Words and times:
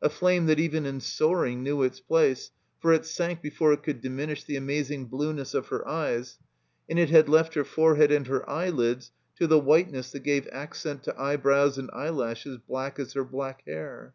A 0.00 0.08
flame 0.08 0.46
that 0.46 0.58
even 0.58 0.86
in 0.86 0.98
soaring 0.98 1.62
knew 1.62 1.82
its 1.82 2.00
place; 2.00 2.52
for 2.80 2.90
it 2.90 3.04
sank 3.04 3.42
before 3.42 3.70
it 3.74 3.82
could 3.82 4.00
diminish 4.00 4.42
the 4.42 4.56
amazing 4.56 5.04
blueness 5.04 5.52
of 5.52 5.68
her 5.68 5.86
eyes; 5.86 6.38
and 6.88 6.98
it 6.98 7.10
had 7.10 7.28
left 7.28 7.52
her 7.52 7.64
forehead 7.64 8.10
and 8.10 8.26
her 8.28 8.48
eyelids 8.48 9.12
to 9.36 9.46
the 9.46 9.60
whiteness 9.60 10.10
that 10.12 10.20
gave 10.20 10.48
accent 10.52 11.02
to 11.02 11.20
eyebrows 11.20 11.76
and 11.76 11.90
eyelashes 11.92 12.56
black 12.66 12.98
as 12.98 13.12
her 13.12 13.24
black 13.24 13.62
hair. 13.66 14.14